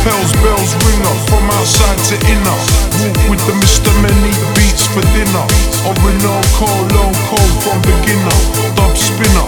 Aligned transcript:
Lapels, 0.00 0.32
bells 0.40 0.72
ring 0.88 1.02
up 1.04 1.28
from 1.28 1.44
outside 1.60 1.98
to 2.08 2.16
inner. 2.32 2.58
Walk 3.04 3.20
with 3.28 3.42
the 3.44 3.52
Mr. 3.60 3.92
Many 4.00 4.32
beats 4.56 4.88
for 4.88 5.04
dinner. 5.12 5.44
Orinoco, 5.84 6.68
loco 6.96 7.36
from 7.60 7.82
beginner. 7.84 8.38
Dub 8.76 8.96
spinner, 8.96 9.44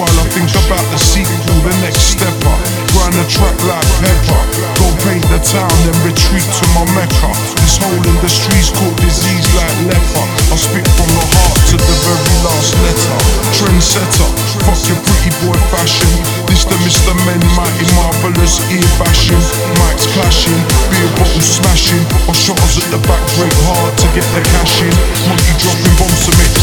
while 0.00 0.16
I 0.16 0.26
think 0.32 0.48
about 0.64 0.80
the 0.88 0.96
sequel, 0.96 1.60
the 1.60 1.74
next 1.84 2.16
step 2.16 2.32
up. 2.48 2.60
Grind 2.96 3.12
the 3.20 3.26
track 3.28 3.52
like 3.68 3.84
pepper. 4.00 4.42
Go 4.80 4.88
paint 5.04 5.24
the 5.28 5.40
town, 5.44 5.68
then 5.84 5.98
retreat 6.08 6.48
to 6.48 6.64
my 6.72 6.88
mecca. 6.96 7.30
This 7.60 7.76
whole 7.76 8.00
industry's 8.00 8.72
caught 8.72 8.96
disease 9.04 9.44
like 9.52 9.76
leper. 9.92 10.26
I 10.48 10.56
spit 10.56 10.88
from 10.96 11.10
the 11.12 11.24
heart 11.36 11.60
to 11.68 11.76
the 11.76 11.96
very 12.00 12.36
last 12.40 12.72
letter. 12.80 13.18
Trendsetter, 13.52 14.30
fuck 14.64 14.80
your 14.88 15.00
pretty 15.04 15.32
boy 15.44 15.60
fashion. 15.68 16.08
This 16.48 16.64
the 16.64 16.76
Mr. 16.80 17.12
Men, 17.28 17.40
mighty 17.52 17.84
marvelous 17.92 18.56
ear 18.72 18.88
bashing. 18.96 19.44
Mics 19.84 20.08
clashing, 20.16 20.60
beer 20.88 21.10
bottles 21.20 21.60
smashing. 21.60 22.00
Or 22.24 22.32
shotters 22.32 22.80
at 22.80 22.88
the 22.88 23.00
back 23.04 23.20
break 23.36 23.52
hard 23.68 23.92
to 24.00 24.06
get 24.16 24.24
the 24.32 24.40
cash 24.48 24.80
in. 24.80 24.94
Monkey 25.28 25.54
dropping 25.60 25.94
bombs 26.00 26.20
to 26.24 26.32
make 26.40 26.52
the 26.56 26.60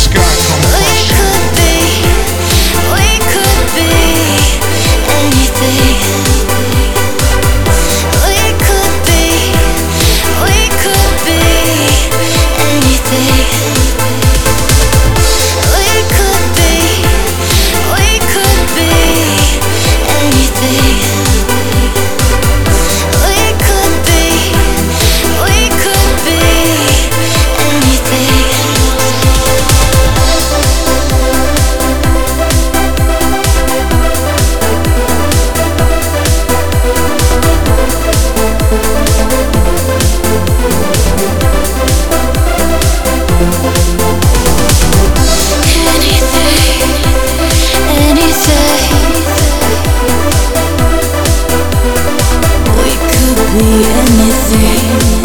be 53.58 53.64
anything 53.64 55.17